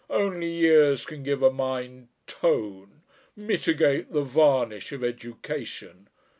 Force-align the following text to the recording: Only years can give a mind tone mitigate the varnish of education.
Only 0.09 0.49
years 0.49 1.05
can 1.05 1.21
give 1.21 1.43
a 1.43 1.51
mind 1.51 2.07
tone 2.25 3.03
mitigate 3.35 4.11
the 4.11 4.23
varnish 4.23 4.91
of 4.91 5.03
education. 5.03 6.07